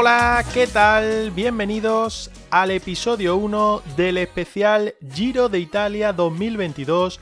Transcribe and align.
Hola, 0.00 0.44
¿qué 0.54 0.68
tal? 0.68 1.32
Bienvenidos 1.32 2.30
al 2.50 2.70
episodio 2.70 3.34
1 3.34 3.82
del 3.96 4.18
especial 4.18 4.94
Giro 5.12 5.48
de 5.48 5.58
Italia 5.58 6.12
2022 6.12 7.18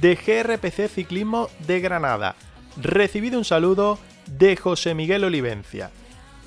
de 0.00 0.14
GRPC 0.14 0.88
Ciclismo 0.88 1.48
de 1.66 1.80
Granada. 1.80 2.36
Recibido 2.80 3.36
un 3.36 3.44
saludo 3.44 3.98
de 4.28 4.54
José 4.54 4.94
Miguel 4.94 5.24
Olivencia. 5.24 5.90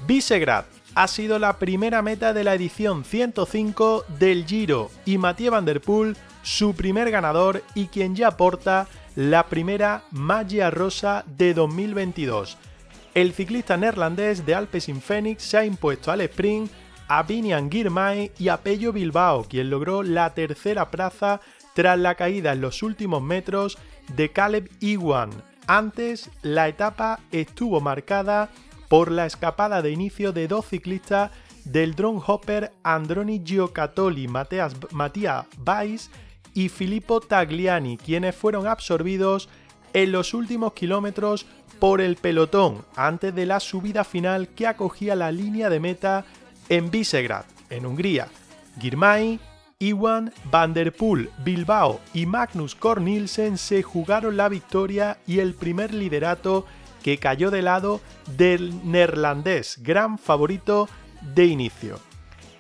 Visegrad 0.08 0.64
ha 0.96 1.10
sido 1.10 1.38
la 1.38 1.60
primera 1.60 2.02
meta 2.02 2.32
de 2.32 2.46
la 2.46 2.54
edición 2.54 3.04
105 3.04 4.06
del 4.20 4.46
Giro 4.46 4.90
y 5.04 5.18
Mathieu 5.18 5.52
Van 5.52 5.66
Der 5.66 5.82
Poel 5.82 6.16
su 6.44 6.74
primer 6.76 7.12
ganador 7.12 7.62
y 7.76 7.88
quien 7.88 8.16
ya 8.16 8.38
porta 8.38 8.88
la 9.18 9.48
primera 9.48 10.04
Maglia 10.12 10.72
Rosa 10.72 11.26
de 11.28 11.54
2022. 11.54 12.58
El 13.14 13.34
ciclista 13.34 13.78
neerlandés 13.78 14.44
de 14.44 14.56
Alpecin 14.56 15.00
Phoenix 15.00 15.44
se 15.44 15.58
ha 15.58 15.66
impuesto 15.66 16.12
al 16.12 16.22
sprint 16.22 16.72
a 17.08 17.22
Vinian 17.22 17.70
Girmay 17.70 18.32
y 18.40 18.48
a 18.48 18.58
Pello 18.58 18.92
Bilbao, 18.92 19.44
quien 19.44 19.70
logró 19.70 20.02
la 20.02 20.34
tercera 20.34 20.90
plaza 20.90 21.40
tras 21.76 22.00
la 22.00 22.16
caída 22.16 22.54
en 22.54 22.62
los 22.62 22.82
últimos 22.82 23.22
metros 23.22 23.78
de 24.16 24.32
Caleb 24.32 24.68
Iwan. 24.80 25.30
Antes, 25.68 26.32
la 26.42 26.68
etapa 26.68 27.20
estuvo 27.32 27.82
marcada 27.82 28.50
por 28.90 29.12
la 29.12 29.28
escapada 29.28 29.84
de 29.84 29.92
inicio 29.92 30.34
de 30.34 30.48
dos 30.48 30.68
ciclistas 30.68 31.30
del 31.66 31.94
drone 31.94 32.22
hopper 32.26 32.72
Androni 32.82 33.44
Giocattoli, 33.46 34.28
Mattia 34.28 35.48
Weiss 35.66 36.10
y 36.56 36.70
Filippo 36.70 37.22
Tagliani, 37.22 37.98
quienes 37.98 38.36
fueron 38.36 38.68
absorbidos 38.68 39.50
en 39.94 40.12
los 40.12 40.34
últimos 40.34 40.74
kilómetros 40.74 41.46
por 41.80 42.02
el 42.02 42.16
pelotón 42.16 42.86
antes 42.96 43.34
de 43.36 43.46
la 43.46 43.60
subida 43.60 44.04
final 44.04 44.48
que 44.50 44.68
acogía 44.68 45.16
la 45.16 45.32
línea 45.32 45.70
de 45.70 45.80
meta 45.80 46.26
en 46.70 46.90
Visegrad, 46.92 47.46
en 47.70 47.86
Hungría. 47.86 48.28
Girmay, 48.80 49.40
Iwan, 49.80 50.32
Van 50.50 50.74
der 50.74 50.94
Poel, 50.96 51.30
Bilbao 51.44 52.00
y 52.14 52.26
Magnus 52.26 52.76
Cornilsen 52.76 53.58
se 53.58 53.84
jugaron 53.84 54.38
la 54.38 54.50
victoria 54.50 55.18
y 55.28 55.40
el 55.40 55.54
primer 55.54 55.94
liderato 55.94 56.66
que 57.04 57.18
cayó 57.18 57.52
de 57.52 57.62
lado 57.62 58.02
del 58.38 58.90
neerlandés, 58.90 59.80
gran 59.84 60.18
favorito 60.18 60.88
de 61.36 61.46
inicio. 61.46 62.00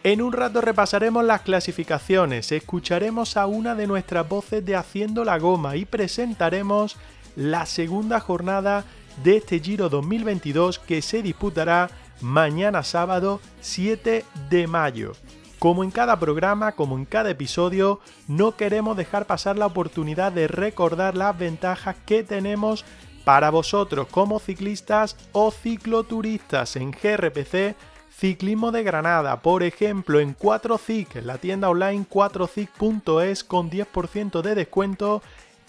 En 0.03 0.21
un 0.21 0.33
rato 0.33 0.59
repasaremos 0.59 1.23
las 1.23 1.41
clasificaciones, 1.41 2.51
escucharemos 2.51 3.37
a 3.37 3.45
una 3.45 3.73
de 3.73 3.87
nuestras 3.87 4.27
voces 4.27 4.65
de 4.65 4.75
Haciendo 4.75 5.23
la 5.23 5.39
Goma 5.39 5.77
y 5.77 5.85
presentaremos 5.85 6.97
la 7.35 7.65
segunda 7.65 8.19
jornada 8.19 8.85
de 9.23 9.37
este 9.37 9.59
Giro 9.59 9.89
2022 9.89 10.79
que 10.79 11.01
se 11.01 11.21
disputará 11.21 11.89
mañana 12.21 12.83
sábado 12.83 13.39
7 13.61 14.25
de 14.49 14.67
mayo. 14.67 15.13
Como 15.59 15.83
en 15.83 15.91
cada 15.91 16.19
programa, 16.19 16.73
como 16.73 16.97
en 16.97 17.05
cada 17.05 17.29
episodio, 17.29 17.99
no 18.27 18.57
queremos 18.57 18.97
dejar 18.97 19.25
pasar 19.25 19.57
la 19.57 19.65
oportunidad 19.65 20.31
de 20.31 20.47
recordar 20.47 21.15
las 21.15 21.37
ventajas 21.37 21.95
que 22.05 22.23
tenemos 22.23 22.83
para 23.23 23.49
vosotros 23.49 24.07
como 24.11 24.39
ciclistas 24.39 25.15
o 25.31 25.51
cicloturistas 25.51 26.75
en 26.75 26.91
GRPC 26.91 27.75
Ciclismo 28.15 28.71
de 28.71 28.83
Granada, 28.83 29.41
por 29.41 29.63
ejemplo, 29.63 30.19
en 30.19 30.37
4CIC, 30.37 31.15
en 31.15 31.27
la 31.27 31.39
tienda 31.39 31.69
online 31.69 32.05
4CIC.es 32.07 33.43
con 33.43 33.71
10% 33.71 34.41
de 34.41 34.55
descuento 34.55 35.23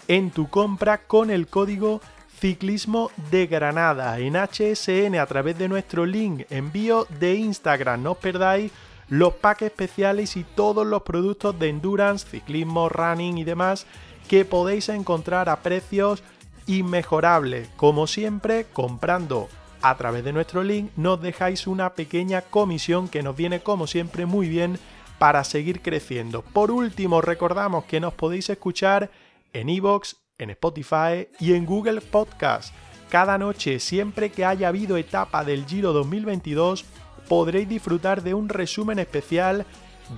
en 0.07 0.31
tu 0.31 0.49
compra 0.49 0.99
con 0.99 1.29
el 1.29 1.47
código 1.47 2.01
Ciclismo 2.39 3.11
de 3.31 3.47
Granada 3.47 4.19
en 4.19 4.35
HSN 4.35 5.15
a 5.17 5.25
través 5.25 5.57
de 5.57 5.69
nuestro 5.69 6.05
link 6.05 6.43
envío 6.49 7.07
de 7.19 7.35
Instagram. 7.35 8.03
No 8.03 8.11
os 8.11 8.17
perdáis 8.17 8.71
los 9.07 9.35
packs 9.35 9.63
especiales 9.63 10.35
y 10.35 10.43
todos 10.43 10.85
los 10.85 11.03
productos 11.03 11.57
de 11.57 11.69
endurance, 11.69 12.27
ciclismo, 12.27 12.89
running 12.89 13.37
y 13.37 13.43
demás 13.43 13.85
que 14.27 14.43
podéis 14.43 14.89
encontrar 14.89 15.49
a 15.49 15.61
precios 15.61 16.23
inmejorables. 16.67 17.69
Como 17.75 18.07
siempre, 18.07 18.65
comprando 18.65 19.47
a 19.81 19.95
través 19.95 20.23
de 20.23 20.33
nuestro 20.33 20.63
link 20.63 20.91
nos 20.95 21.21
dejáis 21.21 21.67
una 21.67 21.93
pequeña 21.93 22.41
comisión 22.41 23.07
que 23.07 23.23
nos 23.23 23.35
viene 23.35 23.61
como 23.61 23.87
siempre 23.87 24.25
muy 24.25 24.49
bien 24.49 24.79
para 25.19 25.43
seguir 25.43 25.81
creciendo. 25.81 26.41
Por 26.41 26.71
último, 26.71 27.21
recordamos 27.21 27.85
que 27.85 27.99
nos 27.99 28.13
podéis 28.13 28.49
escuchar 28.49 29.09
en 29.55 29.69
iVoox, 29.69 30.15
en 30.37 30.49
Spotify 30.49 31.29
y 31.39 31.53
en 31.53 31.65
Google 31.65 32.01
Podcast. 32.01 32.73
Cada 33.09 33.37
noche, 33.37 33.79
siempre 33.79 34.29
que 34.29 34.43
haya 34.43 34.67
habido 34.67 34.97
etapa 34.97 35.45
del 35.45 35.65
Giro 35.65 35.93
2022, 35.93 36.83
podréis 37.29 37.69
disfrutar 37.69 38.21
de 38.21 38.33
un 38.33 38.49
resumen 38.49 38.99
especial 38.99 39.65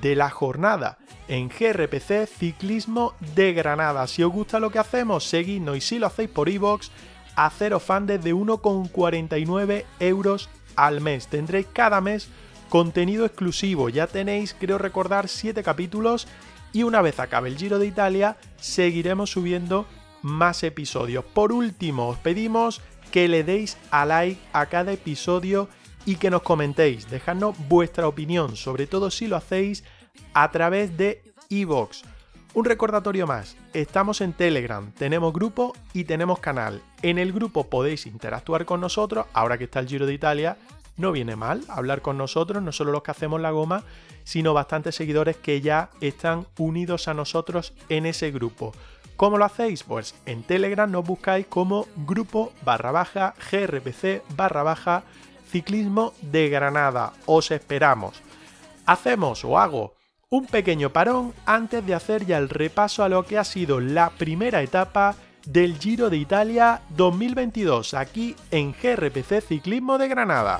de 0.01 0.15
la 0.15 0.29
jornada 0.29 0.97
en 1.27 1.49
GRPC 1.49 2.25
Ciclismo 2.27 3.13
de 3.35 3.53
Granada. 3.53 4.07
Si 4.07 4.23
os 4.23 4.31
gusta 4.31 4.59
lo 4.59 4.71
que 4.71 4.79
hacemos, 4.79 5.23
seguidnos 5.23 5.77
y 5.77 5.81
si 5.81 5.99
lo 5.99 6.07
hacéis 6.07 6.29
por 6.29 6.49
iVoox, 6.49 6.89
haceros 7.35 7.83
fan 7.83 8.07
desde 8.07 8.33
1,49 8.33 9.85
euros 9.99 10.49
al 10.75 10.99
mes. 10.99 11.27
Tendréis 11.27 11.67
cada 11.71 12.01
mes 12.01 12.29
contenido 12.69 13.25
exclusivo. 13.25 13.89
Ya 13.89 14.07
tenéis, 14.07 14.55
creo 14.59 14.79
recordar, 14.79 15.27
7 15.27 15.61
capítulos 15.61 16.27
y 16.73 16.83
una 16.83 17.01
vez 17.01 17.19
acabe 17.19 17.50
el 17.50 17.57
Giro 17.57 17.79
de 17.79 17.88
Italia, 17.88 18.38
seguiremos 18.57 19.31
subiendo 19.31 19.85
más 20.22 20.63
episodios. 20.63 21.23
Por 21.25 21.51
último, 21.51 22.09
os 22.09 22.17
pedimos 22.17 22.81
que 23.11 23.28
le 23.28 23.44
deis 23.44 23.78
a 23.91 24.05
like 24.05 24.39
a 24.53 24.66
cada 24.67 24.91
episodio 24.91 25.69
y 26.05 26.16
que 26.16 26.29
nos 26.29 26.41
comentéis. 26.41 27.09
Dejadnos 27.09 27.55
vuestra 27.67 28.07
opinión, 28.07 28.55
sobre 28.55 28.88
todo 28.88 29.11
si 29.11 29.28
lo 29.28 29.35
hacéis 29.35 29.83
a 30.33 30.51
través 30.51 30.97
de 30.97 31.23
iVoox. 31.50 32.03
Un 32.53 32.66
recordatorio 32.66 33.28
más, 33.28 33.55
estamos 33.73 34.22
en 34.22 34.34
Telegram, 34.34 34.91
tenemos 34.94 35.31
grupo 35.31 35.75
y 35.94 36.05
tenemos 36.05 36.39
canal. 36.39 36.81
En 37.03 37.19
el 37.19 37.31
grupo 37.31 37.69
podéis 37.69 38.07
interactuar 38.07 38.66
con 38.66 38.81
nosotros, 38.81 39.28
ahora 39.34 39.57
que 39.57 39.66
está 39.66 39.79
el 39.79 39.88
Giro 39.88 40.05
de 40.05 40.13
Italia, 40.13 40.57
no 40.97 41.12
viene 41.12 41.35
mal 41.35 41.63
hablar 41.69 42.02
con 42.02 42.18
nosotros, 42.18 42.62
no 42.62 42.72
solo 42.72 42.91
los 42.91 43.03
que 43.03 43.12
hacemos 43.12 43.40
la 43.40 43.52
goma, 43.52 43.84
sino 44.24 44.53
bastantes 44.53 44.96
seguidores 44.96 45.38
que 45.38 45.62
ya 45.62 45.90
están 46.02 46.47
unidos 46.58 47.08
a 47.08 47.13
nosotros 47.13 47.74
en 47.88 48.06
ese 48.06 48.31
grupo. 48.31 48.74
¿Cómo 49.16 49.38
lo 49.38 49.46
hacéis? 49.46 49.84
Pues 49.84 50.16
en 50.25 50.44
Telegram 50.44 50.91
nos 50.91 51.06
buscáis 51.06 51.47
como 51.47 51.88
grupo 51.96 52.52
barra 52.63 52.91
baja 52.91 53.34
grpc 53.52 54.22
barra 54.35 54.64
baja 54.64 55.03
ciclismo 55.49 56.14
de 56.22 56.49
Granada. 56.49 57.14
Os 57.26 57.52
esperamos. 57.52 58.22
Hacemos 58.85 59.43
o 59.43 59.58
hago 59.58 59.96
un 60.29 60.46
pequeño 60.46 60.91
parón 60.91 61.34
antes 61.46 61.85
de 61.85 61.96
hacer 61.96 62.26
ya 62.26 62.38
el 62.38 62.50
repaso 62.50 63.03
a 63.03 63.09
lo 63.09 63.23
que 63.23 63.38
ha 63.38 63.43
sido 63.43 63.79
la 63.79 64.09
primera 64.11 64.61
etapa 64.61 65.16
del 65.46 65.79
Giro 65.79 66.09
de 66.09 66.17
Italia 66.17 66.82
2022 66.90 67.93
aquí 67.93 68.35
en 68.52 68.73
GRPC 68.73 69.41
Ciclismo 69.41 69.97
de 69.97 70.09
Granada. 70.09 70.59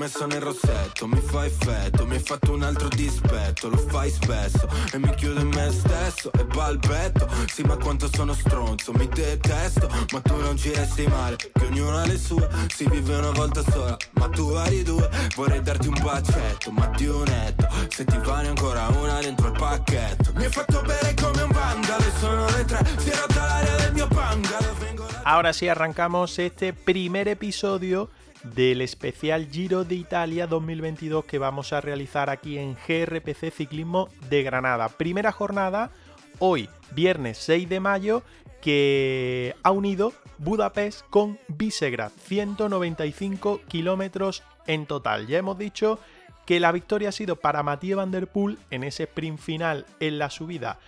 Messo 0.00 0.24
nel 0.24 0.40
rossetto 0.40 1.06
mi 1.06 1.20
fa 1.20 1.44
effetto 1.44 2.06
Mi 2.06 2.14
hai 2.14 2.22
fatto 2.22 2.52
un 2.52 2.62
altro 2.62 2.88
dispetto, 2.88 3.68
lo 3.68 3.76
fai 3.76 4.10
spesso 4.10 4.66
E 4.92 4.98
mi 4.98 5.14
chiudo 5.14 5.40
in 5.40 5.48
me 5.48 5.70
stesso 5.70 6.32
e 6.32 6.44
balbetto. 6.44 7.28
Sì 7.52 7.62
ma 7.62 7.76
quanto 7.76 8.08
sono 8.10 8.32
stronzo, 8.32 8.92
mi 8.92 9.06
detesto 9.08 9.88
Ma 10.12 10.20
tu 10.20 10.36
non 10.40 10.56
ci 10.56 10.72
resti 10.72 11.06
male, 11.06 11.36
che 11.36 11.50
ognuno 11.66 11.98
ha 11.98 12.06
le 12.06 12.18
sue. 12.18 12.48
Si 12.74 12.88
vive 12.88 13.16
una 13.16 13.30
volta 13.30 13.62
sola, 13.70 13.96
ma 14.12 14.28
tu 14.28 14.50
vari 14.50 14.82
due. 14.82 15.08
Vorrei 15.36 15.60
darti 15.60 15.88
un 15.88 15.98
bacetto, 16.02 16.70
ma 16.70 16.86
ti 16.88 17.06
unetto 17.06 17.68
Se 17.88 18.04
ti 18.04 18.18
vale 18.24 18.48
ancora 18.48 18.88
una 18.88 19.20
dentro 19.20 19.48
il 19.48 19.58
pacchetto. 19.58 20.32
Mi 20.34 20.44
hai 20.44 20.50
fatto 20.50 20.80
bere 20.80 21.14
come 21.14 21.42
un 21.42 21.50
vandalo 21.50 22.02
e 22.02 22.12
sono 22.18 22.46
le 22.48 22.64
tre 22.64 22.86
Si 22.96 23.10
è 23.10 23.16
rotta 23.16 23.44
l'aria 23.46 23.76
del 23.76 23.92
mio 23.92 24.06
da- 24.06 24.78
Ahora 25.24 25.52
sí 25.52 25.68
arrancamos 25.68 26.38
este 26.38 26.72
primer 26.72 27.28
episodio 27.28 28.08
del 28.42 28.80
especial 28.80 29.48
Giro 29.50 29.84
de 29.84 29.94
Italia 29.94 30.46
2022 30.46 31.24
que 31.24 31.38
vamos 31.38 31.72
a 31.72 31.80
realizar 31.80 32.30
aquí 32.30 32.58
en 32.58 32.74
GRPC 32.74 33.50
Ciclismo 33.52 34.08
de 34.28 34.42
Granada. 34.42 34.88
Primera 34.88 35.32
jornada 35.32 35.90
hoy, 36.38 36.68
viernes 36.92 37.38
6 37.38 37.68
de 37.68 37.80
mayo, 37.80 38.22
que 38.60 39.54
ha 39.62 39.70
unido 39.70 40.12
Budapest 40.38 41.02
con 41.10 41.38
Visegrad, 41.48 42.12
195 42.24 43.60
kilómetros 43.68 44.42
en 44.66 44.86
total. 44.86 45.26
Ya 45.26 45.38
hemos 45.38 45.58
dicho 45.58 45.98
que 46.46 46.60
la 46.60 46.72
victoria 46.72 47.10
ha 47.10 47.12
sido 47.12 47.36
para 47.36 47.62
Mathieu 47.62 47.98
Van 47.98 48.10
Der 48.10 48.26
Poel 48.26 48.58
en 48.70 48.84
ese 48.84 49.04
sprint 49.04 49.38
final 49.38 49.86
en 50.00 50.18
la 50.18 50.30
subida 50.30 50.78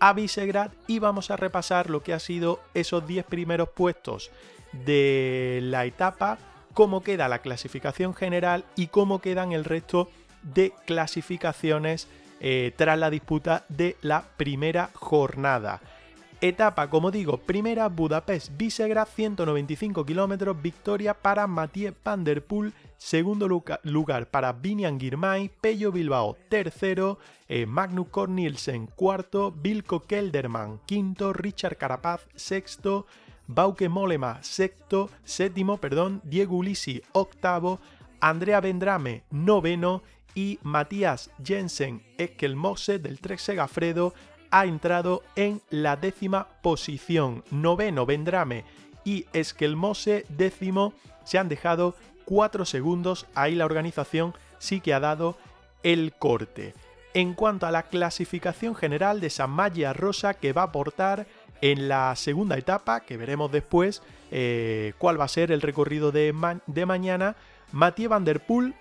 a 0.00 0.12
Visegrad 0.12 0.70
y 0.86 0.98
vamos 0.98 1.30
a 1.30 1.36
repasar 1.36 1.90
lo 1.90 2.02
que 2.02 2.12
ha 2.12 2.18
sido 2.18 2.60
esos 2.74 3.06
10 3.06 3.26
primeros 3.26 3.68
puestos 3.70 4.30
de 4.72 5.60
la 5.62 5.84
etapa, 5.86 6.38
cómo 6.78 7.02
queda 7.02 7.26
la 7.26 7.40
clasificación 7.40 8.14
general 8.14 8.64
y 8.76 8.86
cómo 8.86 9.20
quedan 9.20 9.50
el 9.50 9.64
resto 9.64 10.08
de 10.44 10.72
clasificaciones 10.86 12.06
eh, 12.38 12.72
tras 12.76 12.96
la 12.96 13.10
disputa 13.10 13.64
de 13.68 13.96
la 14.00 14.22
primera 14.36 14.90
jornada. 14.94 15.80
Etapa, 16.40 16.88
como 16.88 17.10
digo, 17.10 17.38
primera 17.38 17.88
Budapest-Visegrad, 17.88 19.08
195 19.08 20.06
kilómetros, 20.06 20.62
victoria 20.62 21.14
para 21.14 21.48
Mathieu 21.48 21.92
Van 22.04 22.22
Der 22.22 22.46
Poel, 22.46 22.72
segundo 22.96 23.48
lugar, 23.48 24.30
para 24.30 24.52
Vinian 24.52 25.00
Girmay, 25.00 25.50
Pello 25.60 25.90
Bilbao, 25.90 26.36
tercero, 26.48 27.18
eh, 27.48 27.66
Magnus 27.66 28.06
Cort 28.10 28.30
Nielsen, 28.30 28.86
cuarto, 28.86 29.50
Vilko 29.50 30.04
Kelderman, 30.04 30.78
quinto, 30.86 31.32
Richard 31.32 31.76
Carapaz, 31.76 32.20
sexto, 32.36 33.06
Bauke 33.48 33.88
Mollema, 33.88 34.42
sexto, 34.42 35.10
séptimo, 35.24 35.78
perdón, 35.78 36.20
Diego 36.22 36.56
Ulisi, 36.56 37.02
octavo, 37.12 37.80
Andrea 38.20 38.60
Vendrame, 38.60 39.22
noveno 39.30 40.02
y 40.34 40.58
Matías 40.62 41.30
Jensen 41.42 42.02
Eskelmose 42.18 42.98
del 42.98 43.20
Trek 43.20 43.38
Segafredo 43.38 44.12
ha 44.50 44.66
entrado 44.66 45.22
en 45.34 45.62
la 45.70 45.96
décima 45.96 46.48
posición. 46.62 47.42
Noveno 47.50 48.06
Vendrame 48.06 48.64
y 49.04 49.26
Eskelmose 49.32 50.26
décimo 50.28 50.92
se 51.24 51.38
han 51.38 51.48
dejado 51.48 51.94
4 52.26 52.66
segundos. 52.66 53.26
Ahí 53.34 53.54
la 53.54 53.64
organización 53.64 54.34
sí 54.58 54.80
que 54.80 54.92
ha 54.92 55.00
dado 55.00 55.38
el 55.82 56.12
corte. 56.12 56.74
En 57.14 57.32
cuanto 57.32 57.66
a 57.66 57.70
la 57.70 57.84
clasificación 57.84 58.74
general 58.74 59.20
de 59.20 59.30
San 59.30 59.50
Maggia 59.50 59.92
Rosa 59.92 60.34
que 60.34 60.52
va 60.52 60.62
a 60.62 60.66
aportar 60.66 61.26
en 61.60 61.88
la 61.88 62.14
segunda 62.16 62.56
etapa, 62.56 63.00
que 63.00 63.16
veremos 63.16 63.50
después 63.50 64.02
eh, 64.30 64.92
cuál 64.98 65.20
va 65.20 65.24
a 65.24 65.28
ser 65.28 65.52
el 65.52 65.60
recorrido 65.60 66.12
de, 66.12 66.34
de 66.66 66.86
mañana, 66.86 67.36
Mathieu 67.72 68.08
Van 68.08 68.24
Der 68.24 68.40
Poel 68.40 68.74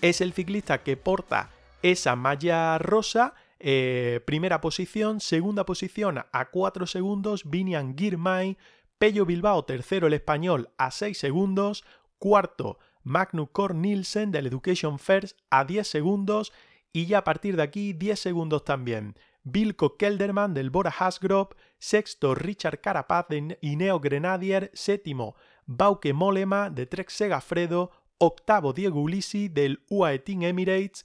es 0.00 0.20
el 0.20 0.32
ciclista 0.32 0.82
que 0.82 0.96
porta 0.96 1.50
esa 1.82 2.16
malla 2.16 2.78
rosa. 2.78 3.34
Eh, 3.60 4.20
primera 4.24 4.60
posición, 4.60 5.20
segunda 5.20 5.64
posición 5.64 6.24
a 6.32 6.44
4 6.50 6.86
segundos, 6.86 7.48
Vinian 7.48 7.96
Girmay, 7.96 8.56
Pello 8.98 9.24
Bilbao, 9.24 9.64
tercero 9.64 10.08
el 10.08 10.14
español 10.14 10.70
a 10.78 10.90
6 10.90 11.16
segundos, 11.16 11.84
cuarto 12.18 12.78
Magnus 13.04 13.50
Cort 13.50 13.76
Nielsen 13.76 14.32
del 14.32 14.46
Education 14.46 14.98
First 14.98 15.38
a 15.50 15.64
10 15.64 15.86
segundos 15.86 16.52
y 16.92 17.06
ya 17.06 17.18
a 17.18 17.24
partir 17.24 17.56
de 17.56 17.62
aquí 17.62 17.92
10 17.92 18.18
segundos 18.18 18.64
también. 18.64 19.16
Vilko 19.44 19.96
Kelderman 19.96 20.54
del 20.54 20.70
Bora 20.70 20.92
Hasgrove, 20.96 21.56
sexto 21.78 22.34
Richard 22.34 22.80
Carapaz 22.80 23.26
de 23.28 23.58
Ineo 23.60 24.00
Grenadier, 24.00 24.70
séptimo 24.74 25.36
Bauke 25.66 26.12
Mollema 26.12 26.70
de 26.70 26.86
Trek 26.86 27.10
Segafredo, 27.10 27.90
octavo 28.18 28.72
Diego 28.72 29.00
Ulisi 29.00 29.48
del 29.48 29.84
UAE 29.88 30.20
Team 30.20 30.42
Emirates, 30.42 31.04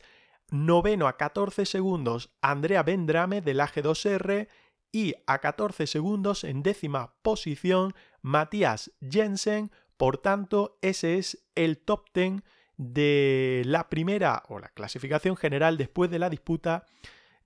noveno 0.50 1.08
a 1.08 1.18
14 1.18 1.66
segundos 1.66 2.32
Andrea 2.42 2.84
Vendrame 2.84 3.42
del 3.42 3.60
AG2R 3.60 4.48
y 4.92 5.16
a 5.26 5.40
14 5.40 5.88
segundos 5.88 6.44
en 6.44 6.64
décima 6.64 7.16
posición 7.22 7.94
Matías 8.22 8.92
Jensen, 9.02 9.72
por 9.98 10.20
tanto 10.20 10.78
ese 10.82 11.18
es 11.18 11.44
el 11.56 11.80
top 11.80 12.06
10 12.14 12.44
de 12.78 13.64
la 13.66 13.90
primera 13.90 14.44
o 14.48 14.60
la 14.60 14.70
clasificación 14.70 15.36
general 15.36 15.78
después 15.78 16.12
de 16.12 16.20
la 16.20 16.30
disputa 16.30 16.86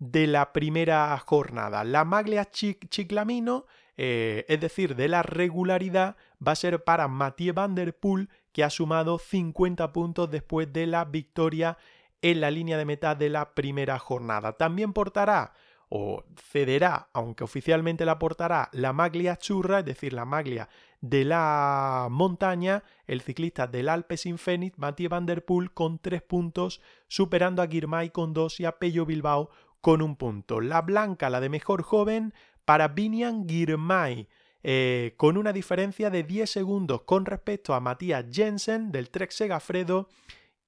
de 0.01 0.25
la 0.25 0.51
primera 0.51 1.15
jornada. 1.19 1.83
La 1.83 2.05
maglia 2.05 2.49
Chiclamino, 2.49 3.67
eh, 3.97 4.45
es 4.47 4.59
decir, 4.59 4.95
de 4.95 5.07
la 5.07 5.21
regularidad, 5.21 6.15
va 6.45 6.53
a 6.53 6.55
ser 6.55 6.83
para 6.83 7.07
Mathieu 7.07 7.53
Van 7.53 7.75
Der 7.75 7.95
Poel, 7.95 8.27
que 8.51 8.63
ha 8.63 8.71
sumado 8.71 9.19
50 9.19 9.93
puntos 9.93 10.31
después 10.31 10.73
de 10.73 10.87
la 10.87 11.05
victoria 11.05 11.77
en 12.23 12.41
la 12.41 12.49
línea 12.49 12.79
de 12.79 12.85
meta 12.85 13.13
de 13.13 13.29
la 13.29 13.53
primera 13.53 13.99
jornada. 13.99 14.53
También 14.53 14.91
portará 14.91 15.53
o 15.87 16.23
cederá, 16.35 17.09
aunque 17.13 17.43
oficialmente 17.43 18.03
la 18.03 18.17
portará, 18.17 18.69
la 18.71 18.93
maglia 18.93 19.37
churra, 19.37 19.79
es 19.79 19.85
decir, 19.85 20.13
la 20.13 20.25
maglia 20.25 20.67
de 21.01 21.25
la 21.25 22.07
montaña, 22.09 22.83
el 23.05 23.21
ciclista 23.21 23.67
del 23.67 23.89
Alpes 23.89 24.25
Infinite, 24.25 24.77
Mathieu 24.79 25.09
Van 25.09 25.27
Der 25.27 25.45
Poel, 25.45 25.73
con 25.73 25.99
3 25.99 26.23
puntos, 26.23 26.81
superando 27.07 27.61
a 27.61 27.67
Girmay 27.67 28.09
con 28.09 28.33
2 28.33 28.61
y 28.61 28.65
a 28.65 28.79
Pello 28.79 29.05
Bilbao 29.05 29.51
con 29.81 30.01
un 30.01 30.15
punto. 30.15 30.61
La 30.61 30.81
blanca, 30.81 31.29
la 31.29 31.39
de 31.41 31.49
mejor 31.49 31.83
joven, 31.83 32.33
para 32.65 32.87
Vinian 32.89 33.47
Girmay, 33.47 34.29
eh, 34.63 35.15
con 35.17 35.37
una 35.37 35.51
diferencia 35.51 36.09
de 36.09 36.23
10 36.23 36.49
segundos 36.49 37.01
con 37.01 37.25
respecto 37.25 37.73
a 37.73 37.79
Matías 37.79 38.25
Jensen 38.31 38.91
del 38.91 39.09
Trek 39.09 39.31
Segafredo 39.31 40.07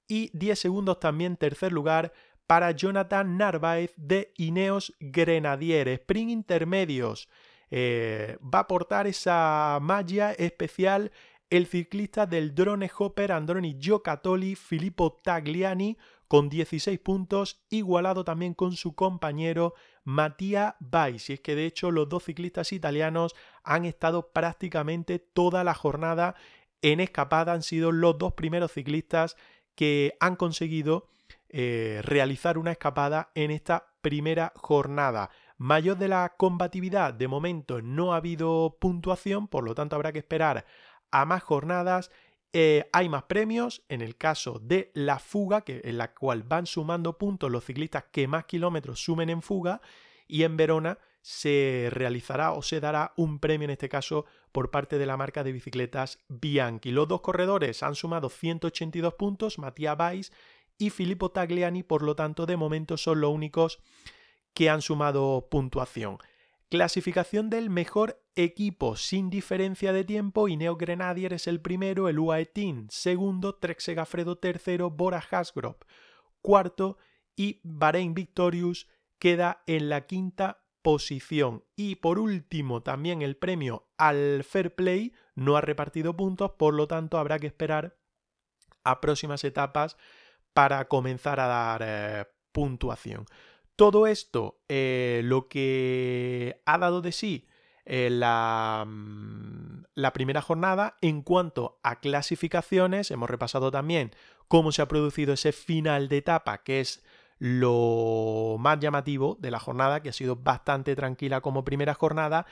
y 0.08 0.30
10 0.36 0.58
segundos 0.58 0.98
también 0.98 1.36
tercer 1.36 1.72
lugar 1.72 2.12
para 2.46 2.72
Jonathan 2.72 3.38
Narváez 3.38 3.94
de 3.96 4.32
Ineos 4.36 4.92
Grenadier. 4.98 5.88
Sprint 5.88 6.30
intermedios. 6.30 7.28
Eh, 7.70 8.36
va 8.42 8.58
a 8.58 8.62
aportar 8.62 9.06
esa 9.06 9.78
malla 9.80 10.32
especial 10.32 11.10
el 11.50 11.66
ciclista 11.66 12.26
del 12.26 12.54
drone 12.54 12.90
hopper 12.98 13.32
Androni 13.32 13.76
Giocattoli, 13.78 14.56
Filippo 14.56 15.20
Tagliani, 15.22 15.96
con 16.28 16.48
16 16.48 16.98
puntos, 17.00 17.64
igualado 17.70 18.24
también 18.24 18.54
con 18.54 18.72
su 18.72 18.94
compañero 18.94 19.74
Mattia 20.04 20.76
Vais. 20.80 21.30
Y 21.30 21.34
es 21.34 21.40
que 21.40 21.54
de 21.54 21.66
hecho 21.66 21.90
los 21.90 22.08
dos 22.08 22.24
ciclistas 22.24 22.72
italianos 22.72 23.34
han 23.62 23.84
estado 23.84 24.32
prácticamente 24.32 25.18
toda 25.18 25.64
la 25.64 25.74
jornada 25.74 26.34
en 26.82 27.00
escapada, 27.00 27.52
han 27.52 27.62
sido 27.62 27.92
los 27.92 28.18
dos 28.18 28.34
primeros 28.34 28.72
ciclistas 28.72 29.36
que 29.74 30.16
han 30.20 30.36
conseguido 30.36 31.08
eh, 31.48 32.00
realizar 32.02 32.58
una 32.58 32.72
escapada 32.72 33.30
en 33.34 33.50
esta 33.50 33.94
primera 34.00 34.52
jornada. 34.56 35.30
Mayor 35.56 35.96
de 35.98 36.08
la 36.08 36.34
combatividad, 36.36 37.14
de 37.14 37.28
momento 37.28 37.80
no 37.80 38.12
ha 38.12 38.16
habido 38.16 38.76
puntuación, 38.80 39.48
por 39.48 39.64
lo 39.64 39.74
tanto 39.74 39.96
habrá 39.96 40.12
que 40.12 40.18
esperar 40.18 40.66
a 41.10 41.24
más 41.24 41.42
jornadas. 41.42 42.10
Eh, 42.56 42.88
hay 42.92 43.08
más 43.08 43.24
premios 43.24 43.82
en 43.88 44.00
el 44.00 44.16
caso 44.16 44.60
de 44.62 44.92
la 44.94 45.18
fuga, 45.18 45.62
que, 45.62 45.80
en 45.82 45.98
la 45.98 46.14
cual 46.14 46.44
van 46.44 46.66
sumando 46.66 47.18
puntos 47.18 47.50
los 47.50 47.64
ciclistas 47.64 48.04
que 48.12 48.28
más 48.28 48.44
kilómetros 48.44 49.02
sumen 49.02 49.28
en 49.28 49.42
fuga. 49.42 49.80
Y 50.28 50.44
en 50.44 50.56
Verona 50.56 50.98
se 51.20 51.88
realizará 51.90 52.52
o 52.52 52.62
se 52.62 52.78
dará 52.78 53.12
un 53.16 53.40
premio 53.40 53.64
en 53.64 53.72
este 53.72 53.88
caso 53.88 54.24
por 54.52 54.70
parte 54.70 54.98
de 54.98 55.06
la 55.06 55.16
marca 55.16 55.42
de 55.42 55.50
bicicletas 55.50 56.20
Bianchi. 56.28 56.92
Los 56.92 57.08
dos 57.08 57.22
corredores 57.22 57.82
han 57.82 57.96
sumado 57.96 58.28
182 58.28 59.14
puntos, 59.14 59.58
Matías 59.58 59.96
Vais 59.96 60.32
y 60.78 60.90
Filippo 60.90 61.32
Tagliani, 61.32 61.82
por 61.82 62.02
lo 62.02 62.14
tanto, 62.14 62.46
de 62.46 62.56
momento 62.56 62.96
son 62.96 63.20
los 63.20 63.32
únicos 63.32 63.80
que 64.52 64.70
han 64.70 64.80
sumado 64.80 65.48
puntuación. 65.50 66.18
Clasificación 66.68 67.50
del 67.50 67.68
mejor 67.68 68.23
equipos 68.36 69.02
sin 69.02 69.30
diferencia 69.30 69.92
de 69.92 70.04
tiempo, 70.04 70.48
Ineos 70.48 70.78
Grenadier 70.78 71.32
es 71.32 71.46
el 71.46 71.60
primero, 71.60 72.08
el 72.08 72.18
UAE 72.18 72.46
Team 72.46 72.86
segundo, 72.90 73.54
Trek 73.56 73.80
Segafredo 73.80 74.38
tercero, 74.38 74.90
Bora 74.90 75.22
Hasgrove 75.30 75.78
cuarto 76.44 76.98
y 77.34 77.60
Bahrein 77.64 78.14
Victorious 78.14 78.86
queda 79.18 79.62
en 79.66 79.88
la 79.88 80.06
quinta 80.06 80.62
posición. 80.82 81.64
Y 81.74 81.96
por 81.96 82.18
último, 82.18 82.82
también 82.82 83.22
el 83.22 83.36
premio 83.36 83.88
al 83.96 84.44
Fair 84.44 84.74
Play 84.74 85.14
no 85.34 85.56
ha 85.56 85.62
repartido 85.62 86.14
puntos, 86.14 86.52
por 86.52 86.74
lo 86.74 86.86
tanto 86.86 87.18
habrá 87.18 87.38
que 87.38 87.46
esperar 87.46 87.96
a 88.84 89.00
próximas 89.00 89.42
etapas 89.42 89.96
para 90.52 90.86
comenzar 90.86 91.40
a 91.40 91.46
dar 91.46 91.82
eh, 91.82 92.26
puntuación. 92.52 93.24
Todo 93.74 94.06
esto, 94.06 94.60
eh, 94.68 95.22
lo 95.24 95.48
que 95.48 96.60
ha 96.66 96.76
dado 96.78 97.00
de 97.00 97.12
sí 97.12 97.48
eh, 97.84 98.08
la, 98.10 98.84
mm, 98.86 99.84
la, 99.94 100.12
primera 100.12 100.42
jornada. 100.42 100.96
En 101.00 101.22
cuanto 101.22 101.78
a 101.82 102.00
clasificaciones, 102.00 103.10
hemos 103.10 103.30
repasado 103.30 103.70
también 103.70 104.12
cómo 104.48 104.72
se 104.72 104.82
ha 104.82 104.88
producido 104.88 105.34
ese 105.34 105.52
final 105.52 106.08
de 106.08 106.18
etapa, 106.18 106.62
que 106.62 106.80
es 106.80 107.04
lo 107.38 108.56
más 108.58 108.78
llamativo 108.80 109.36
de 109.40 109.50
la 109.50 109.60
jornada, 109.60 110.02
que 110.02 110.08
ha 110.08 110.12
sido 110.12 110.36
bastante 110.36 110.96
tranquila 110.96 111.40
como 111.40 111.64
primera 111.64 111.94
jornada. 111.94 112.46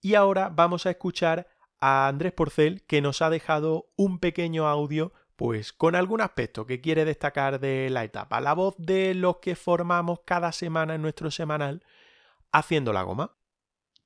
Y 0.00 0.14
ahora 0.14 0.50
vamos 0.50 0.86
a 0.86 0.90
escuchar 0.90 1.48
a 1.80 2.08
Andrés 2.08 2.32
Porcel, 2.32 2.82
que 2.86 3.00
nos 3.00 3.22
ha 3.22 3.30
dejado 3.30 3.90
un 3.96 4.18
pequeño 4.18 4.66
audio 4.66 5.12
pues 5.36 5.72
con 5.72 5.94
algún 5.94 6.20
aspecto 6.20 6.66
que 6.66 6.80
quiere 6.80 7.04
destacar 7.04 7.60
de 7.60 7.90
la 7.90 8.02
etapa, 8.02 8.40
la 8.40 8.54
voz 8.54 8.74
de 8.76 9.14
los 9.14 9.36
que 9.36 9.54
formamos 9.54 10.20
cada 10.24 10.50
semana 10.50 10.96
en 10.96 11.02
nuestro 11.02 11.30
semanal 11.30 11.84
haciendo 12.50 12.92
la 12.92 13.02
goma. 13.02 13.37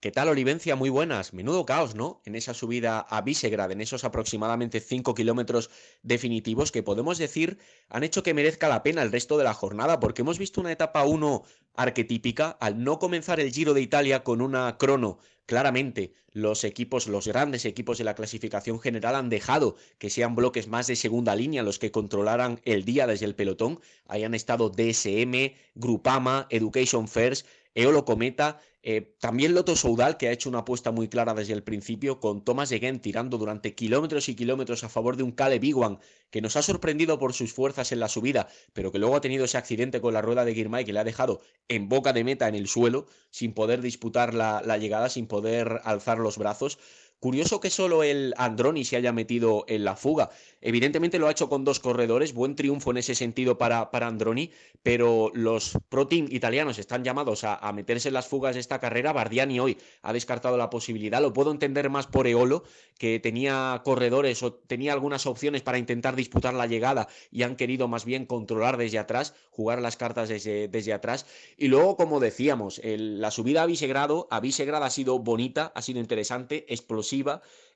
¿Qué 0.03 0.11
tal, 0.11 0.29
Olivencia? 0.31 0.75
Muy 0.75 0.91
buenas. 0.91 1.33
Menudo 1.33 1.65
caos, 1.65 1.95
¿no? 1.95 2.23
En 2.25 2.35
esa 2.35 2.55
subida 2.55 2.99
a 2.99 3.21
Visegrad, 3.21 3.71
en 3.71 3.81
esos 3.81 4.03
aproximadamente 4.03 4.81
5 4.81 5.15
kilómetros 5.15 5.71
definitivos 6.03 6.73
que 6.73 6.83
podemos 6.83 7.19
decir 7.19 7.59
han 7.89 8.03
hecho 8.03 8.25
que 8.25 8.35
merezca 8.35 8.69
la 8.69 8.83
pena 8.83 9.03
el 9.03 9.13
resto 9.13 9.39
de 9.39 9.45
la 9.45 9.55
jornada, 9.55 10.01
porque 10.01 10.23
hemos 10.23 10.41
visto 10.41 10.61
una 10.61 10.73
etapa 10.73 11.05
1 11.05 11.45
arquetípica 11.77 12.51
al 12.51 12.83
no 12.83 12.99
comenzar 12.99 13.39
el 13.39 13.53
Giro 13.53 13.75
de 13.75 13.81
Italia 13.83 14.25
con 14.25 14.41
una 14.41 14.77
crono 14.77 15.21
Claramente, 15.47 16.15
los 16.31 16.63
equipos, 16.63 17.09
los 17.09 17.27
grandes 17.27 17.65
equipos 17.65 17.99
de 17.99 18.05
la 18.05 18.15
clasificación 18.15 18.81
general 18.81 19.17
han 19.17 19.29
dejado 19.29 19.77
que 19.99 20.09
sean 20.09 20.37
bloques 20.37 20.69
más 20.69 20.87
de 20.87 20.97
segunda 20.97 21.35
línea 21.35 21.63
los 21.63 21.79
que 21.79 21.91
controlaran 21.91 22.61
el 22.65 22.85
día 22.85 23.07
desde 23.07 23.27
el 23.27 23.35
pelotón. 23.35 23.81
Hayan 24.07 24.35
estado 24.35 24.71
DSM, 24.71 25.53
Grupama, 25.75 26.47
Education 26.49 27.09
First, 27.09 27.47
Eolo 27.75 28.05
Cometa 28.05 28.61
eh, 28.85 29.15
también 29.21 29.55
Loto 29.55 29.77
Soudal, 29.77 30.17
que 30.17 30.27
ha 30.27 30.33
hecho 30.33 30.49
una 30.49 30.61
apuesta 30.61 30.91
muy 30.91 31.09
clara 31.09 31.35
desde 31.35 31.53
el 31.53 31.63
principio, 31.63 32.19
con 32.19 32.45
Thomas 32.45 32.73
Again 32.73 33.01
tirando 33.01 33.39
durante 33.39 33.77
kilómetros 33.77 34.29
y 34.29 34.35
kilómetros 34.35 34.83
a 34.83 34.89
favor 34.89 35.17
de 35.17 35.23
un 35.23 35.31
Caleb 35.31 35.63
Iwan, 35.63 36.01
que 36.31 36.41
nos 36.41 36.57
ha 36.57 36.63
sorprendido 36.63 37.17
por 37.21 37.33
sus 37.33 37.53
fuerzas 37.53 37.93
en 37.93 38.01
la 38.01 38.09
subida, 38.09 38.49
pero 38.73 38.91
que 38.91 38.99
luego 38.99 39.15
ha 39.15 39.21
tenido 39.21 39.45
ese 39.45 39.57
accidente 39.57 40.01
con 40.01 40.15
la 40.15 40.23
rueda 40.23 40.45
de 40.45 40.55
Girmay 40.55 40.85
que 40.85 40.93
le 40.93 40.99
ha 40.99 41.05
dejado 41.05 41.43
en 41.69 41.89
boca 41.89 42.13
de 42.13 42.25
meta 42.25 42.49
en 42.49 42.57
el 42.57 42.67
suelo, 42.67 43.07
sin 43.31 43.55
poder 43.55 43.83
disputar 43.83 44.35
la 44.35 44.79
llegada, 44.79 45.09
sin 45.09 45.29
poder 45.29 45.81
alzar 45.85 46.19
los 46.19 46.37
brazos. 46.37 46.79
Curioso 47.23 47.61
que 47.61 47.71
solo 47.71 48.03
el 48.03 48.35
Androni 48.37 48.85
se 48.85 48.97
haya 48.97 49.13
metido 49.13 49.65
en 49.69 49.85
la 49.85 49.95
fuga. 49.95 50.31
Evidentemente 50.61 51.21
lo 51.21 51.29
ha 51.29 51.31
hecho 51.31 51.49
con 51.49 51.65
dos 51.65 51.79
corredores, 51.79 52.35
buen 52.35 52.57
triunfo 52.57 52.91
en 52.91 52.97
ese 52.97 53.15
sentido 53.15 53.59
para, 53.59 53.93
para 53.93 54.09
Androni, 54.09 54.51
pero 54.83 55.31
los 55.33 55.79
pro 55.89 56.09
team 56.09 56.27
italianos 56.31 56.81
están 56.81 57.05
llamados 57.05 57.45
a, 57.45 57.73
meterse 57.73 58.09
en 58.09 58.15
las 58.15 58.27
fugas 58.27 58.55
de 58.55 58.61
esta 58.61 58.81
carrera. 58.81 59.13
Bardiani 59.13 59.61
hoy 59.61 59.79
ha 60.03 60.13
descartado 60.13 60.57
la 60.57 60.69
posibilidad. 60.69 61.23
Lo 61.23 61.33
puedo 61.33 61.53
entender 61.53 61.91
más 61.91 62.09
por 62.09 62.27
Eolo, 62.27 62.65
que 62.99 63.21
tenía 63.21 63.83
corredores 63.85 64.43
o 64.43 64.55
tenía 64.55 64.93
algunas 64.93 65.25
opciones 65.25 65.63
para 65.63 65.79
intentar 65.79 66.17
disputar 66.17 66.55
la 66.55 66.67
llegada 66.67 67.07
y 67.31 67.45
han 67.45 67.55
querido 67.55 67.87
más 67.87 68.05
bien 68.05 68.27
controlar 68.27 68.79
desde 68.79 68.99
atrás, 68.99 69.35
jugar 69.53 69.81
las 69.81 69.97
cartas 69.97 70.29
desde, 70.29 70.67
desde 70.67 70.93
atrás. 70.93 71.27
Y 71.57 71.69
luego, 71.69 71.97
como 71.97 72.19
decíamos, 72.19 72.81
la 72.83 73.31
subida 73.31 73.63
a 73.63 73.67
Visegrado, 73.67 74.27
a 74.29 74.41
Visegrado 74.41 74.85
ha 74.85 74.91
sido 74.91 75.21
bonita, 75.21 75.71
ha 75.77 75.83
sido 75.83 76.01
interesante, 76.01 76.67
explosiva 76.69 77.12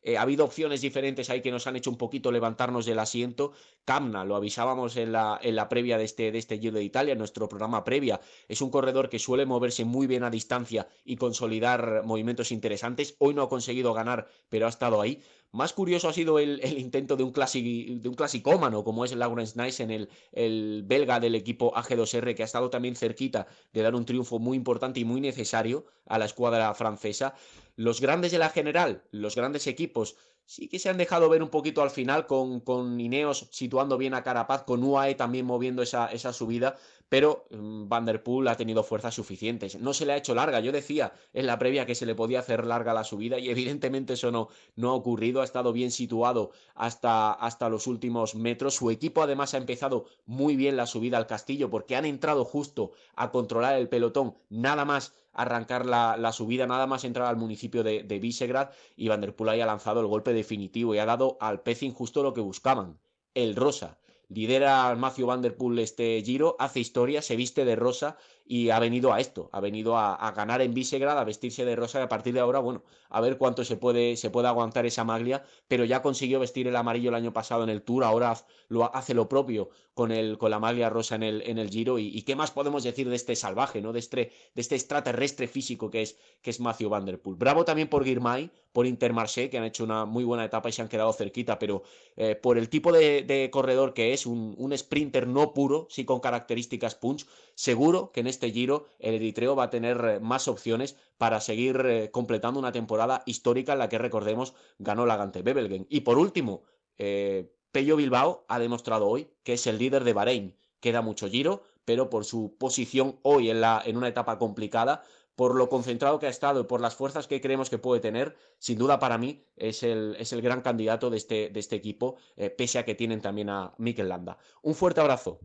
eh, 0.06 0.16
ha 0.16 0.22
habido 0.22 0.44
opciones 0.44 0.80
diferentes 0.82 1.30
ahí 1.30 1.42
que 1.42 1.50
nos 1.50 1.66
han 1.66 1.74
hecho 1.74 1.90
un 1.90 1.98
poquito 1.98 2.30
levantarnos 2.30 2.86
del 2.86 3.00
asiento. 3.00 3.52
Camna, 3.84 4.24
lo 4.24 4.36
avisábamos 4.36 4.96
en 4.96 5.10
la, 5.10 5.38
en 5.42 5.56
la 5.56 5.68
previa 5.68 5.98
de 5.98 6.04
este, 6.04 6.30
de 6.30 6.38
este 6.38 6.58
Giro 6.58 6.76
de 6.76 6.84
Italia, 6.84 7.12
en 7.12 7.18
nuestro 7.18 7.48
programa 7.48 7.82
previa. 7.82 8.20
Es 8.46 8.60
un 8.60 8.70
corredor 8.70 9.08
que 9.08 9.18
suele 9.18 9.46
moverse 9.46 9.84
muy 9.84 10.06
bien 10.06 10.22
a 10.22 10.30
distancia 10.30 10.86
y 11.04 11.16
consolidar 11.16 12.02
movimientos 12.04 12.52
interesantes. 12.52 13.16
Hoy 13.18 13.34
no 13.34 13.42
ha 13.42 13.48
conseguido 13.48 13.92
ganar, 13.94 14.28
pero 14.48 14.66
ha 14.66 14.68
estado 14.68 15.00
ahí. 15.00 15.22
Más 15.50 15.72
curioso 15.72 16.08
ha 16.08 16.12
sido 16.12 16.38
el, 16.38 16.60
intento 16.78 17.16
de 17.16 17.24
un, 17.24 17.32
de 17.32 18.08
un 18.08 18.14
clasicómano, 18.14 18.84
como 18.84 19.04
es 19.04 19.12
el 19.12 19.20
Lawrence 19.20 19.60
Nice 19.60 19.82
en 19.82 19.90
el, 19.90 20.08
el 20.32 20.82
belga 20.84 21.18
del 21.18 21.34
equipo 21.34 21.72
AG2R, 21.74 22.34
que 22.34 22.42
ha 22.42 22.44
estado 22.44 22.68
también 22.68 22.94
cerquita 22.94 23.46
de 23.72 23.82
dar 23.82 23.94
un 23.94 24.04
triunfo 24.04 24.38
muy 24.38 24.56
importante 24.56 25.00
y 25.00 25.04
muy 25.04 25.20
necesario 25.20 25.86
a 26.04 26.18
la 26.18 26.26
escuadra 26.26 26.74
francesa. 26.74 27.34
Los 27.76 28.00
grandes 28.00 28.32
de 28.32 28.38
la 28.38 28.50
general, 28.50 29.04
los 29.10 29.36
grandes 29.36 29.66
equipos, 29.66 30.16
sí 30.46 30.68
que 30.68 30.78
se 30.78 30.88
han 30.88 30.96
dejado 30.96 31.28
ver 31.28 31.42
un 31.42 31.50
poquito 31.50 31.82
al 31.82 31.90
final 31.90 32.26
con, 32.26 32.60
con 32.60 32.98
Ineos 33.00 33.48
situando 33.50 33.98
bien 33.98 34.14
a 34.14 34.22
Carapaz, 34.22 34.62
con 34.62 34.82
UAE 34.82 35.14
también 35.14 35.44
moviendo 35.44 35.82
esa, 35.82 36.06
esa 36.06 36.32
subida, 36.32 36.76
pero 37.08 37.46
mm, 37.50 37.88
Van 37.88 38.04
Der 38.04 38.22
Poel 38.22 38.48
ha 38.48 38.56
tenido 38.56 38.82
fuerzas 38.82 39.14
suficientes. 39.14 39.78
No 39.78 39.92
se 39.92 40.06
le 40.06 40.12
ha 40.12 40.16
hecho 40.16 40.34
larga. 40.34 40.60
Yo 40.60 40.72
decía 40.72 41.12
en 41.32 41.46
la 41.46 41.58
previa 41.58 41.86
que 41.86 41.94
se 41.94 42.06
le 42.06 42.14
podía 42.14 42.40
hacer 42.40 42.66
larga 42.66 42.94
la 42.94 43.04
subida 43.04 43.38
y 43.38 43.50
evidentemente 43.50 44.14
eso 44.14 44.30
no, 44.30 44.48
no 44.74 44.90
ha 44.90 44.94
ocurrido. 44.94 45.40
Ha 45.40 45.44
estado 45.44 45.72
bien 45.72 45.90
situado 45.90 46.50
hasta, 46.74 47.32
hasta 47.32 47.68
los 47.68 47.86
últimos 47.86 48.34
metros. 48.34 48.74
Su 48.74 48.90
equipo 48.90 49.22
además 49.22 49.54
ha 49.54 49.58
empezado 49.58 50.06
muy 50.24 50.56
bien 50.56 50.76
la 50.76 50.86
subida 50.86 51.16
al 51.18 51.26
castillo 51.26 51.70
porque 51.70 51.96
han 51.96 52.06
entrado 52.06 52.44
justo 52.44 52.92
a 53.14 53.30
controlar 53.30 53.76
el 53.78 53.88
pelotón. 53.88 54.36
Nada 54.48 54.84
más 54.84 55.12
arrancar 55.36 55.86
la, 55.86 56.32
subida, 56.32 56.66
nada 56.66 56.86
más 56.86 57.04
entrar 57.04 57.28
al 57.28 57.36
municipio 57.36 57.82
de, 57.82 58.02
de 58.02 58.18
Visegrad 58.18 58.70
y 58.96 59.08
Van 59.08 59.20
Der 59.20 59.34
Poel 59.34 59.60
ha 59.60 59.66
lanzado 59.66 60.00
el 60.00 60.06
golpe 60.06 60.32
definitivo 60.32 60.94
y 60.94 60.98
ha 60.98 61.06
dado 61.06 61.36
al 61.40 61.62
Pecin 61.62 61.92
justo 61.92 62.22
lo 62.22 62.32
que 62.34 62.40
buscaban, 62.40 62.98
el 63.34 63.54
rosa. 63.56 63.98
Lidera 64.28 64.94
Matthew 64.96 65.26
Van 65.26 65.42
Der 65.42 65.56
Poel 65.56 65.78
este 65.78 66.20
giro, 66.24 66.56
hace 66.58 66.80
historia, 66.80 67.22
se 67.22 67.36
viste 67.36 67.64
de 67.64 67.76
rosa 67.76 68.16
y 68.48 68.70
ha 68.70 68.78
venido 68.78 69.12
a 69.12 69.20
esto, 69.20 69.50
ha 69.52 69.60
venido 69.60 69.96
a, 69.98 70.30
ganar 70.32 70.62
en 70.62 70.72
Visegrad, 70.72 71.18
a 71.18 71.24
vestirse 71.24 71.64
de 71.64 71.74
rosa 71.74 71.98
y 71.98 72.02
a 72.02 72.08
partir 72.08 72.32
de 72.32 72.40
ahora, 72.40 72.60
bueno, 72.60 72.84
a 73.08 73.20
ver 73.20 73.38
cuánto 73.38 73.64
se 73.64 73.76
puede, 73.76 74.16
se 74.16 74.30
puede 74.30 74.46
aguantar 74.46 74.86
esa 74.86 75.04
maglia, 75.04 75.44
pero 75.66 75.84
ya 75.84 76.00
consiguió 76.02 76.38
vestir 76.38 76.68
el 76.68 76.76
amarillo 76.76 77.08
el 77.08 77.16
año 77.16 77.32
pasado 77.32 77.64
en 77.64 77.70
el 77.70 77.82
Tour, 77.82 78.04
ahora 78.04 78.36
lo 78.68 78.94
hace 78.94 79.14
lo 79.14 79.28
propio 79.28 79.70
con, 79.94 80.12
el, 80.12 80.36
con 80.36 80.50
la 80.50 80.58
maglia 80.58 80.90
rosa 80.90 81.14
en 81.14 81.22
el, 81.22 81.42
en 81.46 81.56
el 81.58 81.70
Giro 81.70 81.98
y, 81.98 82.20
qué 82.22 82.36
más 82.36 82.50
podemos 82.50 82.84
decir 82.84 83.08
de 83.08 83.16
este 83.16 83.34
salvaje, 83.34 83.80
¿no? 83.80 83.94
De 83.94 83.98
este, 83.98 84.30
de 84.54 84.60
este 84.60 84.74
extraterrestre 84.74 85.48
físico 85.48 85.90
que 85.90 86.02
es, 86.02 86.18
que 86.42 86.50
es 86.50 86.60
Matthew 86.60 86.90
Van 86.90 87.06
Der 87.06 87.18
Poel. 87.18 87.36
Bravo 87.36 87.64
también 87.64 87.88
por 87.88 88.04
Girmay, 88.04 88.50
por 88.72 88.86
Intermarché, 88.86 89.48
que 89.48 89.56
han 89.56 89.64
hecho 89.64 89.84
una 89.84 90.04
muy 90.04 90.22
buena 90.22 90.44
etapa 90.44 90.68
y 90.68 90.72
se 90.72 90.82
han 90.82 90.88
quedado 90.88 91.14
cerquita, 91.14 91.58
pero 91.58 91.82
eh, 92.16 92.34
por 92.34 92.58
el 92.58 92.68
tipo 92.68 92.92
de, 92.92 93.48
corredor 93.50 93.94
que 93.94 94.12
es, 94.12 94.26
un, 94.26 94.54
un 94.58 94.76
sprinter 94.76 95.26
no 95.26 95.54
puro, 95.54 95.86
sí 95.88 96.04
con 96.04 96.20
características 96.20 96.94
punch, 96.94 97.26
seguro 97.54 98.12
que 98.12 98.20
en 98.20 98.26
este 98.26 98.35
giro 98.40 98.86
el 98.98 99.14
eritreo 99.14 99.56
va 99.56 99.64
a 99.64 99.70
tener 99.70 100.04
eh, 100.04 100.20
más 100.20 100.48
opciones 100.48 100.96
para 101.18 101.40
seguir 101.40 101.80
eh, 101.86 102.10
completando 102.10 102.60
una 102.60 102.72
temporada 102.72 103.22
histórica 103.26 103.72
en 103.72 103.78
la 103.78 103.88
que 103.88 103.98
recordemos 103.98 104.54
ganó 104.78 105.06
la 105.06 105.16
Gante 105.16 105.42
Bebelgen. 105.42 105.86
Y 105.88 106.00
por 106.00 106.18
último, 106.18 106.62
eh, 106.98 107.52
Pello 107.72 107.96
Bilbao 107.96 108.44
ha 108.48 108.58
demostrado 108.58 109.06
hoy 109.08 109.28
que 109.42 109.54
es 109.54 109.66
el 109.66 109.78
líder 109.78 110.04
de 110.04 110.12
Bahrein. 110.12 110.56
Queda 110.80 111.02
mucho 111.02 111.28
giro, 111.28 111.62
pero 111.84 112.10
por 112.10 112.24
su 112.24 112.56
posición 112.58 113.18
hoy 113.22 113.50
en, 113.50 113.60
la, 113.60 113.82
en 113.84 113.96
una 113.96 114.08
etapa 114.08 114.38
complicada, 114.38 115.02
por 115.34 115.54
lo 115.54 115.68
concentrado 115.68 116.18
que 116.18 116.26
ha 116.26 116.30
estado 116.30 116.60
y 116.60 116.64
por 116.64 116.80
las 116.80 116.94
fuerzas 116.94 117.26
que 117.26 117.40
creemos 117.40 117.70
que 117.70 117.78
puede 117.78 118.00
tener, 118.00 118.36
sin 118.58 118.78
duda 118.78 118.98
para 118.98 119.18
mí 119.18 119.42
es 119.56 119.82
el, 119.82 120.16
gran 120.42 120.62
candidato 120.62 121.10
de 121.10 121.16
este, 121.18 121.50
de 121.50 121.60
este 121.60 121.76
equipo, 121.76 122.16
pese 122.56 122.78
a 122.78 122.84
que 122.84 122.94
tienen 122.94 123.20
también 123.20 123.50
a 123.50 123.74
Mikel 123.78 124.08
Landa. 124.08 124.38
Un 124.62 124.74
fuerte 124.74 125.00
abrazo. 125.00 125.40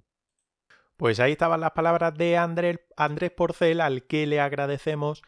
Pues 1.02 1.20
ahí 1.20 1.32
estaban 1.32 1.62
las 1.62 1.72
palabras 1.72 2.14
de 2.14 2.38
Andrés, 2.38 2.80
Porcel, 3.36 3.82
al 3.82 4.04
que 4.04 4.28
le 4.28 4.40
agradecemos 4.40 5.24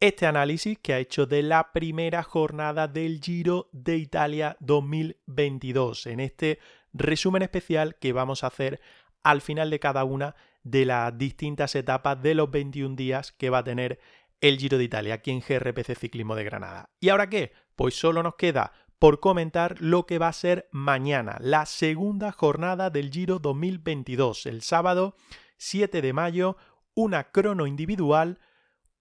este 0.00 0.24
análisis 0.24 0.78
que 0.78 0.94
ha 0.94 1.00
hecho 1.00 1.26
de 1.26 1.42
la 1.42 1.70
primera 1.74 2.22
jornada 2.22 2.88
del 2.88 3.20
Giro 3.20 3.68
de 3.72 3.98
Italia 3.98 4.56
2022, 4.60 6.06
en 6.06 6.20
este 6.20 6.60
resumen 6.94 7.42
especial 7.42 7.96
que 7.96 8.14
vamos 8.14 8.42
a 8.42 8.46
hacer 8.46 8.80
al 9.22 9.42
final 9.42 9.68
de 9.68 9.78
cada 9.78 10.02
una 10.04 10.34
de 10.62 10.86
las 10.86 11.18
distintas 11.18 11.74
etapas 11.74 12.22
de 12.22 12.34
los 12.34 12.50
21 12.50 12.96
días 12.96 13.32
que 13.32 13.50
va 13.50 13.58
a 13.58 13.64
tener 13.64 14.00
el 14.40 14.56
Giro 14.56 14.78
de 14.78 14.84
Italia 14.84 15.12
aquí 15.12 15.30
en 15.30 15.40
GRPC 15.46 15.94
Ciclismo 15.94 16.36
de 16.36 16.44
Granada. 16.44 16.88
¿Y 17.00 17.10
ahora 17.10 17.28
qué? 17.28 17.52
Pues 17.76 17.94
solo 17.94 18.22
nos 18.22 18.36
queda 18.36 18.72
por 18.98 19.20
comentar 19.20 19.80
lo 19.80 20.06
que 20.06 20.18
va 20.18 20.28
a 20.28 20.32
ser 20.32 20.68
mañana, 20.72 21.36
la 21.40 21.66
segunda 21.66 22.32
jornada 22.32 22.90
del 22.90 23.10
Giro 23.10 23.38
2022, 23.38 24.46
el 24.46 24.62
sábado 24.62 25.14
7 25.56 26.02
de 26.02 26.12
mayo, 26.12 26.56
una 26.94 27.30
crono 27.30 27.66
individual, 27.66 28.40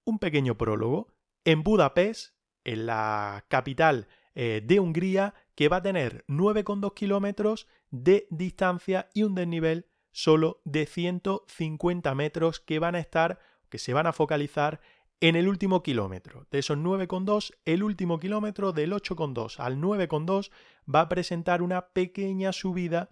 un 0.04 0.20
pequeño 0.20 0.56
prólogo, 0.58 1.13
en 1.46 1.63
Budapest, 1.63 2.36
en 2.63 2.86
la 2.86 3.46
capital 3.48 4.08
eh, 4.36 4.62
de 4.63 4.80
Hungría, 4.80 5.34
que 5.56 5.70
va 5.70 5.77
a 5.77 5.82
tener 5.82 6.24
9,2 6.27 6.94
kilómetros 6.94 7.68
de 7.89 8.27
distancia 8.30 9.10
y 9.13 9.24
un 9.24 9.34
desnivel 9.34 9.88
solo 10.12 10.62
de 10.63 10.86
150 10.86 12.13
metros 12.13 12.60
que 12.60 12.80
van 12.80 12.96
a 12.96 13.00
estar, 13.00 13.39
que 13.70 13.80
se 13.80 13.94
van 13.94 14.06
a 14.06 14.13
focalizar 14.13 14.80
en 15.20 15.36
el 15.36 15.48
último 15.48 15.84
kilómetro. 15.84 16.46
De 16.52 16.60
esos 16.60 16.78
9,2, 16.78 17.54
el 17.66 17.84
último 17.84 18.20
kilómetro 18.20 18.72
del 18.72 18.94
8,2 18.94 19.60
al 19.60 19.78
9,2 19.78 20.52
va 20.94 21.02
a 21.02 21.10
presentar 21.10 21.62
una 21.62 21.88
pequeña 21.88 22.52
subida 22.54 23.10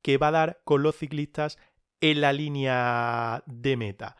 que 0.00 0.18
va 0.18 0.28
a 0.28 0.32
dar 0.32 0.60
con 0.64 0.82
los 0.82 0.96
ciclistas 0.96 1.58
en 2.00 2.20
la 2.20 2.32
línea 2.32 3.42
de 3.46 3.76
meta. 3.76 4.16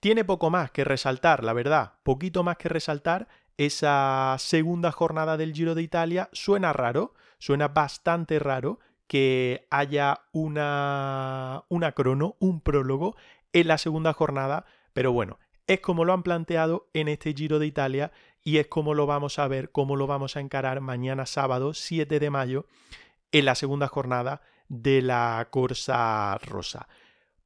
Tiene 0.00 0.24
poco 0.24 0.50
más 0.50 0.70
que 0.70 0.84
resaltar, 0.84 1.42
la 1.42 1.52
verdad, 1.52 1.94
poquito 2.02 2.44
más 2.44 2.56
que 2.58 2.68
resaltar. 2.68 3.28
Esa 3.56 4.36
segunda 4.38 4.92
jornada 4.92 5.36
del 5.36 5.54
Giro 5.54 5.74
de 5.74 5.82
Italia 5.82 6.28
suena 6.32 6.72
raro, 6.72 7.14
suena 7.38 7.68
bastante 7.68 8.38
raro 8.38 8.80
que 9.06 9.66
haya 9.70 10.20
una, 10.32 11.64
una 11.68 11.92
crono, 11.92 12.36
un 12.40 12.60
prólogo 12.60 13.16
en 13.52 13.68
la 13.68 13.78
segunda 13.78 14.12
jornada, 14.12 14.64
pero 14.92 15.12
bueno, 15.12 15.38
es 15.66 15.80
como 15.80 16.04
lo 16.04 16.12
han 16.12 16.22
planteado 16.22 16.88
en 16.92 17.08
este 17.08 17.32
Giro 17.32 17.58
de 17.58 17.66
Italia 17.66 18.12
y 18.42 18.58
es 18.58 18.66
como 18.66 18.94
lo 18.94 19.06
vamos 19.06 19.38
a 19.38 19.48
ver, 19.48 19.70
cómo 19.70 19.96
lo 19.96 20.06
vamos 20.06 20.36
a 20.36 20.40
encarar 20.40 20.80
mañana 20.80 21.26
sábado 21.26 21.74
7 21.74 22.20
de 22.20 22.30
mayo 22.30 22.66
en 23.32 23.46
la 23.46 23.54
segunda 23.54 23.88
jornada 23.88 24.42
de 24.68 25.02
la 25.02 25.48
Corsa 25.50 26.38
Rosa. 26.38 26.88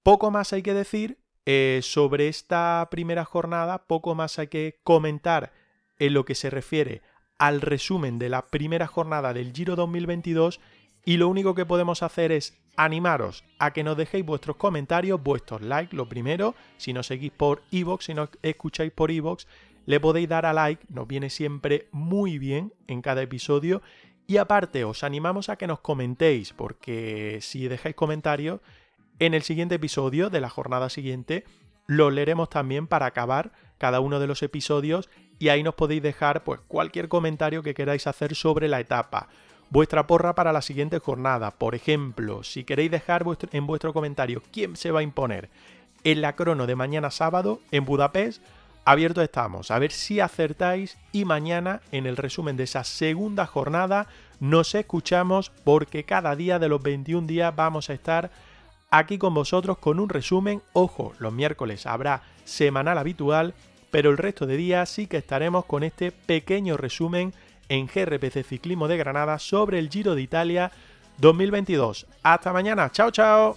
Poco 0.03 0.31
más 0.31 0.53
hay 0.53 0.63
que 0.63 0.75
decir 0.75 1.19
eh, 1.47 1.81
sobre 1.83 2.29
esta 2.29 2.89
primera 2.91 3.25
jornada, 3.25 3.87
poco 3.87 4.15
más 4.15 4.39
hay 4.39 4.49
que 4.49 4.81
comentar 4.83 5.53
en 5.99 6.15
lo 6.15 6.25
que 6.25 6.35
se 6.35 6.51
refiere 6.51 7.03
al 7.39 7.61
resumen 7.61 8.19
de 8.19 8.29
la 8.29 8.49
primera 8.49 8.87
jornada 8.87 9.33
del 9.33 9.53
Giro 9.53 9.77
2022 9.77 10.61
y 11.09 11.17
lo 11.17 11.29
único 11.29 11.55
que 11.55 11.65
podemos 11.65 12.03
hacer 12.03 12.33
es 12.33 12.59
animaros 12.77 13.43
a 13.59 13.73
que 13.73 13.83
nos 13.83 13.97
dejéis 13.97 14.27
vuestros 14.27 14.57
comentarios, 14.57 15.23
vuestros 15.23 15.63
likes, 15.63 15.97
lo 15.97 16.07
primero, 16.07 16.55
si 16.77 16.93
nos 16.93 17.07
seguís 17.07 17.31
por 17.31 17.63
iVoox, 17.71 18.05
si 18.05 18.13
nos 18.13 18.29
escucháis 18.43 18.93
por 18.93 19.11
iVoox, 19.11 19.47
le 19.87 20.01
podéis 20.01 20.29
dar 20.29 20.45
a 20.45 20.53
like, 20.53 20.85
nos 20.91 21.09
viene 21.09 21.31
siempre 21.31 21.89
muy 21.93 22.39
bien 22.39 22.75
en 22.89 23.01
cada 23.01 23.23
episodio. 23.23 23.81
Y 24.27 24.37
aparte 24.37 24.85
os 24.85 25.03
animamos 25.03 25.49
a 25.49 25.57
que 25.57 25.67
nos 25.67 25.81
comentéis, 25.81 26.53
porque 26.53 27.39
si 27.41 27.69
dejáis 27.69 27.97
comentarios, 27.97 28.61
en 29.19 29.33
el 29.33 29.45
siguiente 29.45 29.77
episodio 29.77 30.29
de 30.29 30.43
la 30.43 30.51
jornada 30.51 30.91
siguiente 30.91 31.47
lo 31.87 32.11
leeremos 32.11 32.51
también 32.51 32.87
para 32.87 33.07
acabar 33.07 33.53
cada 33.79 34.01
uno 34.01 34.21
de 34.21 34.27
los 34.27 34.43
episodios 34.43 35.09
y 35.39 35.49
ahí 35.49 35.63
nos 35.63 35.75
podéis 35.75 36.03
dejar 36.03 36.45
pues 36.45 36.61
cualquier 36.69 37.09
comentario 37.09 37.63
que 37.63 37.73
queráis 37.73 38.07
hacer 38.07 38.35
sobre 38.35 38.69
la 38.69 38.79
etapa 38.79 39.31
vuestra 39.71 40.07
porra 40.07 40.35
para 40.35 40.53
la 40.53 40.63
siguiente 40.63 40.99
jornada. 40.99 41.51
Por 41.51 41.75
ejemplo, 41.75 42.43
si 42.43 42.65
queréis 42.65 42.91
dejar 42.91 43.25
en 43.53 43.67
vuestro 43.67 43.93
comentario 43.93 44.43
quién 44.53 44.77
se 44.77 44.91
va 44.91 45.01
a 45.01 45.05
imponer 45.05 45.49
en 46.05 46.21
la 46.21 46.35
crono 46.35 46.67
de 46.67 46.77
mañana 46.77 47.11
sábado 47.11 47.61
en 47.71 47.85
Budapest, 47.85 48.43
abierto 48.85 49.21
estamos. 49.23 49.71
A 49.71 49.79
ver 49.79 49.93
si 49.93 50.21
acertáis 50.21 50.97
y 51.13 51.25
mañana 51.25 51.83
en 51.93 52.07
el 52.07 52.17
resumen 52.17 52.57
de 52.57 52.65
esa 52.65 52.85
segunda 52.85 53.47
jornada 53.47 54.07
nos 54.41 54.75
escuchamos 54.75 55.51
porque 55.65 56.05
cada 56.05 56.37
día 56.37 56.59
de 56.59 56.69
los 56.69 56.83
21 56.83 57.27
días 57.27 57.55
vamos 57.55 57.91
a 57.91 57.93
estar 57.93 58.31
aquí 58.91 59.19
con 59.19 59.35
vosotros 59.35 59.79
con 59.79 60.01
un 60.01 60.09
resumen. 60.09 60.63
Ojo, 60.73 61.13
los 61.19 61.33
miércoles 61.33 61.87
habrá 61.87 62.23
semanal 62.45 62.99
habitual, 62.99 63.55
pero 63.91 64.11
el 64.11 64.17
resto 64.17 64.47
de 64.47 64.57
días 64.57 64.89
sí 64.89 65.07
que 65.07 65.19
estaremos 65.19 65.65
con 65.65 65.83
este 65.83 66.13
pequeño 66.13 66.77
resumen 66.77 67.35
en 67.69 67.87
GRPC 67.87 68.45
Ciclismo 68.45 68.89
de 68.89 68.97
Granada 68.97 69.39
sobre 69.39 69.79
el 69.79 69.89
Giro 69.89 70.15
de 70.15 70.23
Italia 70.23 70.71
2022. 71.19 72.07
Hasta 72.23 72.53
mañana, 72.53 72.91
chao 72.91 73.11
chao. 73.11 73.57